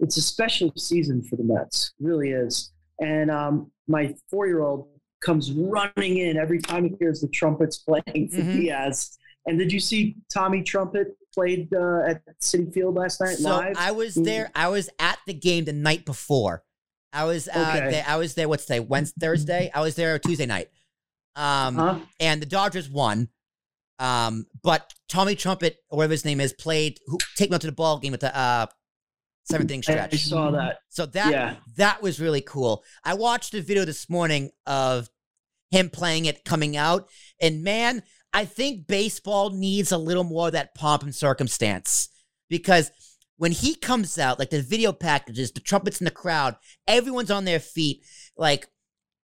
[0.00, 2.72] it's a special season for the Mets, it really is.
[3.00, 4.88] And um, my four year old
[5.22, 8.52] comes running in every time he hears the trumpets playing for Mhm.
[8.56, 9.16] Diaz.
[9.46, 13.74] And did you see Tommy Trumpet played uh, at Citi Field last night So live?
[13.78, 14.50] I was there.
[14.54, 16.62] I was at the game the night before.
[17.12, 17.90] I was uh, Okay.
[17.90, 18.04] there.
[18.06, 18.48] I was there.
[18.48, 18.80] What's today?
[18.80, 19.70] Wednesday, Thursday.
[19.74, 20.68] I was there Tuesday night.
[21.36, 21.98] Um, huh?
[22.20, 23.28] and the Dodgers won.
[23.98, 26.98] Um, but Tommy Trumpet, or whatever his name is, played.
[27.06, 28.66] Who take me out to the ball game with the uh
[29.50, 30.78] seventh inning I saw that.
[30.88, 31.56] So that Yeah.
[31.76, 32.84] that was really cool.
[33.04, 35.08] I watched the video this morning of
[35.70, 37.08] him playing it coming out,
[37.40, 38.02] and man,
[38.32, 42.08] I think baseball needs a little more of that pomp and circumstance
[42.48, 42.90] because
[43.36, 46.56] when he comes out, like the video packages, the trumpets in the crowd,
[46.86, 48.04] everyone's on their feet,
[48.36, 48.68] like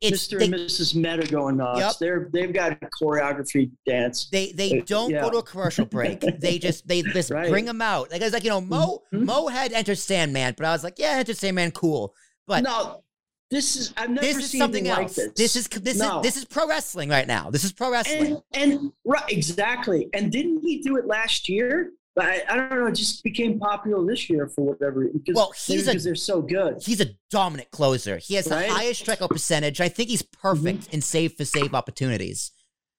[0.00, 0.38] it's Mr.
[0.38, 0.94] they, and Mrs.
[0.94, 1.80] Met are going nuts.
[1.80, 1.92] Yep.
[2.00, 4.28] They're they've got a choreography dance.
[4.30, 5.22] they they don't yeah.
[5.22, 6.20] go to a commercial break.
[6.40, 7.50] they just they just Right.
[7.50, 8.10] bring them out.
[8.10, 9.24] Like I was like, you know, Mo Mhm.
[9.24, 12.14] Mo had Enter Sandman, but I was like, yeah, Enter Sandman, cool.
[12.46, 13.02] But no,
[13.50, 15.18] this is I've never this is seen something else.
[15.18, 15.54] like This.
[15.54, 15.56] this.
[15.56, 16.18] is this No.
[16.18, 17.50] is this is pro wrestling right now.
[17.50, 18.40] This is pro wrestling.
[18.54, 20.08] and and right exactly.
[20.14, 21.90] And didn't he do it last year?
[22.18, 22.86] But I, I don't know.
[22.86, 25.04] It just became popular this year for whatever.
[25.12, 26.78] Because, Well, he's a- because they're so good.
[26.82, 28.18] He's a dominant closer.
[28.18, 28.68] He has the Right?
[28.68, 29.80] highest strikeout percentage.
[29.80, 30.94] I think he's perfect Mm-hmm.
[30.94, 32.50] in save for save opportunities.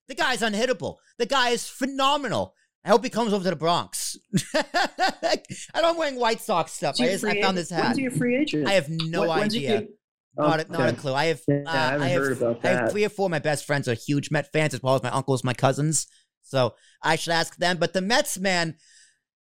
[0.08, 0.95] The guy's unhittable.
[1.17, 2.53] The guy is phenomenal.
[2.86, 4.17] I hope he comes over to the Bronx.
[4.56, 5.38] I
[5.73, 6.95] I'm wearing White Sox stuff.
[7.00, 7.83] I, just, I found this hat.
[7.88, 8.67] When's he a free agent?
[8.70, 9.81] I have no idea.
[9.81, 9.89] get-
[10.38, 11.14] Not, a, not a clue.
[11.14, 12.92] I have, Yeah, uh, I haven't I have, heard about I have that.
[12.92, 15.09] three or four of my best friends are huge Met fans, as well as my
[15.09, 16.08] uncles, my cousins.
[16.42, 17.78] So I should ask them.
[17.78, 18.76] But the Mets, man,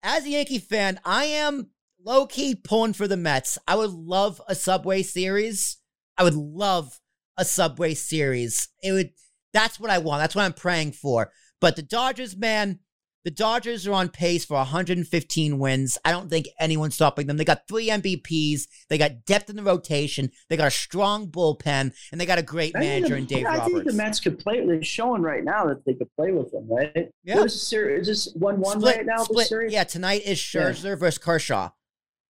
[0.05, 3.57] as a Yankee fan, I am low key pulling for the Mets.
[3.67, 5.77] I would love a Subway series.
[6.17, 6.99] I would love
[7.35, 8.69] a Subway series.
[8.81, 9.09] It would.
[9.51, 10.21] That's what I want.
[10.21, 11.31] That's what I'm praying for.
[11.59, 12.79] But the Dodgers, man,
[13.25, 15.97] the Dodgers are on pace for 115 wins.
[16.05, 17.35] I don't think anyone's stopping them.
[17.35, 18.61] They got three MVPs.
[18.89, 20.31] They got depth in the rotation.
[20.49, 23.45] They got a strong bullpen, and they got a great I manager the- in Dave
[23.45, 23.61] Roberts.
[23.61, 24.65] I think the Mets could play.
[24.65, 27.09] They're showing right now that they could play with them, right?
[27.23, 27.37] Yeah.
[27.39, 29.23] What is this one one split, right now?
[29.23, 29.47] split.
[29.47, 29.73] Series?
[29.73, 30.61] Yeah, tonight is Yeah.
[30.61, 31.71] Scherzer versus Kershaw.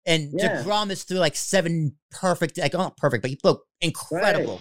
[0.05, 0.63] And Yeah.
[0.63, 4.59] DeGrom is through like seven perfect, like not perfect, but he look incredible.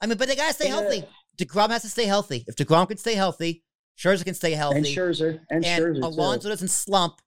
[0.00, 0.80] I mean, but they gotta stay Yeah.
[0.80, 1.04] healthy.
[1.36, 2.44] DeGrom has to stay healthy.
[2.46, 3.62] If DeGrom can stay healthy,
[3.98, 4.78] Scherzer can stay healthy.
[4.78, 6.48] and Scherzer and, and Scherzer Alonso too.
[6.50, 7.20] doesn't slump.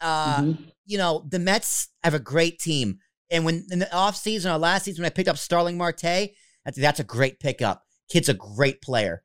[0.00, 0.72] Uh, Mhm.
[0.86, 2.98] you know, the Mets have a great team.
[3.30, 6.76] And when in the offseason or last season, when I picked up Starling Marte, think
[6.76, 7.84] that's a great pickup.
[8.08, 9.22] Kid's a great player.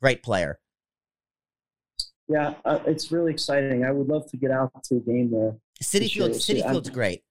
[0.00, 0.58] Great player.
[2.28, 3.84] Yeah, uh, it's really exciting.
[3.84, 5.56] I would love to get out to a game there.
[5.82, 7.22] Citi Field, see, Citi I'm- Field's great.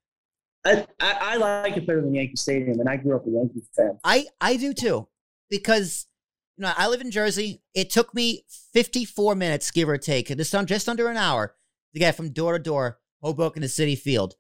[0.66, 3.64] I, I, I like it better than Yankee Stadium, and I grew up a Yankee
[3.76, 3.98] fan.
[4.06, 5.10] I I do too,
[5.50, 6.06] because
[6.58, 7.62] you know I live in Jersey.
[7.74, 11.56] It took me 54 minutes, give or take, just just under an hour
[11.94, 14.36] to get from door to door, Hoboken to Citi Field.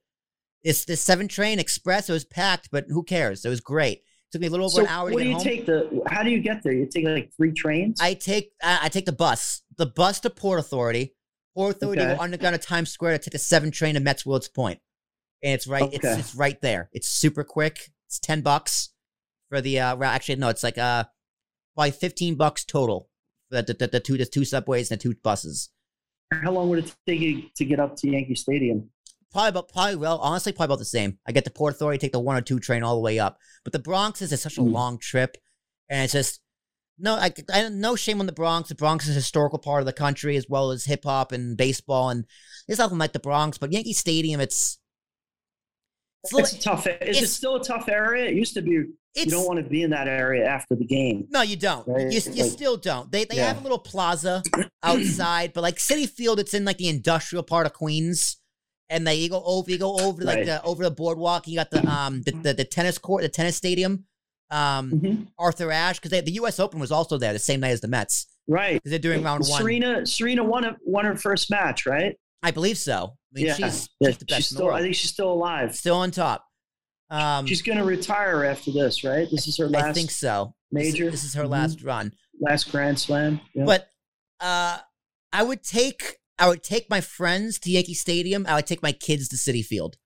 [0.63, 2.09] It's the seven train express.
[2.09, 3.43] It was packed, but who cares?
[3.45, 3.97] It was great.
[3.99, 5.43] It took me a little over So, an hour to what get do you home.
[5.43, 6.01] take the?
[6.07, 6.71] How do you get there?
[6.73, 7.99] You take like three trains.
[8.01, 11.15] I take I, I take the bus, the bus to Port Authority.
[11.55, 12.15] Port Authority Okay.
[12.15, 14.79] to underground to Times Square to take a seven train to Mets Willets Point,
[15.43, 15.83] and it's right.
[15.93, 16.19] It's Okay.
[16.19, 16.89] it's right there.
[16.93, 17.91] It's super quick.
[18.07, 18.89] It's ten bucks
[19.49, 20.01] for the uh.
[20.01, 21.03] Actually, no, it's like uh,
[21.75, 23.09] probably fifteen bucks total.
[23.49, 25.69] for The, the, the two the two subways and the two buses.
[26.43, 28.89] How long would it take you to get up to Yankee Stadium?
[29.31, 31.17] Probably about probably well honestly probably about the same.
[31.27, 33.37] I get the Port Authority, take the one or two train all the way up.
[33.63, 34.71] But the Bronx is such a Mm.
[34.71, 35.37] long trip,
[35.89, 36.39] and it's just
[36.99, 38.69] no I, I no shame on the Bronx.
[38.69, 41.57] The Bronx is a historical part of the country as well as hip hop and
[41.57, 42.25] baseball, and
[42.67, 43.57] there's nothing like the Bronx.
[43.57, 44.77] But Yankee Stadium, it's
[46.23, 46.87] it's, It's a tough.
[46.87, 48.25] Is it it's- still a tough area?
[48.25, 48.71] It used to be.
[49.15, 51.27] You don't want to be in that area after the game.
[51.29, 51.87] no, you don't.
[51.87, 52.11] Right?
[52.11, 53.11] You, you Like- still don't.
[53.11, 53.47] They they Yeah.
[53.49, 54.41] have a little plaza
[54.83, 58.37] outside, but like Citi Field, it's in like the industrial part of Queens.
[58.89, 60.45] And they you go over you go over like Right.
[60.47, 61.47] the over the boardwalk.
[61.47, 64.05] You got the um the, the, the tennis court, the tennis stadium.
[64.51, 65.27] Um, Mhm.
[65.39, 66.59] Arthur Ashe because the U.S.
[66.59, 68.73] Open was also there the same night as the Mets Right.
[68.75, 69.61] because they're doing round one.
[69.61, 70.05] Serena.
[70.05, 72.15] Serena won a, won her first match, right?
[72.43, 73.13] I believe so.
[73.15, 73.53] I mean, yeah.
[73.55, 74.09] she's, yeah.
[74.09, 74.69] she's the best she's still.
[74.71, 75.75] I think she's still alive.
[75.75, 76.45] Still on top.
[77.09, 79.27] Um, She's going to retire after this, right?
[79.31, 80.53] This is her last I think so.
[80.71, 81.11] This- major.
[81.11, 81.49] This, is her Mhm.
[81.49, 82.11] last run.
[82.39, 83.39] last Grand Slam.
[83.53, 83.65] Yeah.
[83.65, 83.87] But
[84.39, 84.79] uh,
[85.31, 88.45] I would take I would take my friends to Yankee Stadium.
[88.47, 89.97] I would take my kids to Citi Field.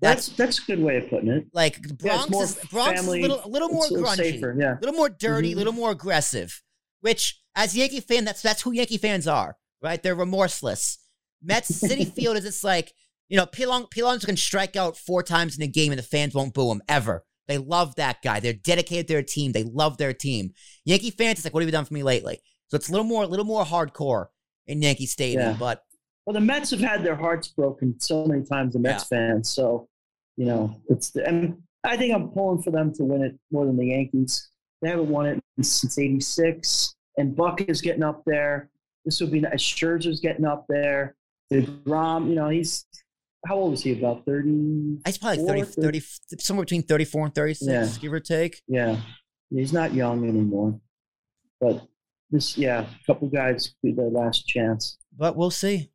[0.00, 1.46] that's that's a good way of putting it.
[1.52, 3.94] Like Yeah, Bronx more is Bronx family- is a little, a little more It's a
[3.94, 4.56] little grungy, safer.
[4.58, 4.74] Yeah.
[4.74, 5.58] a little more dirty, a Mhm.
[5.58, 6.62] little more aggressive.
[7.00, 10.02] Which, as Yankee fan, that's that's who Yankee fans are, right?
[10.02, 10.98] They're remorseless.
[11.42, 12.92] Mets Citi Field is it's like
[13.28, 16.34] you know, Pilon Pilons can strike out four times in a game and the fans
[16.34, 17.24] won't boo him ever.
[17.48, 18.40] They love that guy.
[18.40, 19.52] They're dedicated to their team.
[19.52, 20.50] They love their team.
[20.84, 22.40] Yankee fans, it's like, what have you done for me lately?
[22.68, 24.26] So it's a little more, a little more hardcore
[24.66, 25.52] in Yankee Stadium.
[25.52, 25.56] Yeah.
[25.58, 25.82] But
[26.24, 28.72] Well, the Mets have had their hearts broken so many times.
[28.72, 29.88] The Mets fans, so
[30.36, 31.10] you know it's.
[31.10, 34.48] The, and I think I'm pulling for them to win it more than the Yankees.
[34.82, 38.70] They haven't won it since '86, and Buck is getting up there.
[39.06, 39.62] This would be nice.
[39.62, 41.14] Scherzer's getting up there.
[41.50, 42.84] DeGrom, you know, he's
[43.46, 43.92] how old is he?
[43.92, 44.98] About 30?
[45.06, 46.02] He's probably 30, 30,
[46.38, 48.00] somewhere between 34 and 36, yeah.
[48.00, 48.60] give or take.
[48.66, 48.96] Yeah.
[49.50, 50.80] He's not young anymore.
[51.60, 51.86] But
[52.30, 54.98] this, yeah, a couple guys be their last chance.
[55.16, 55.84] But we'll see.